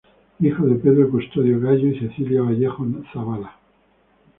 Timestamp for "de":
0.65-0.77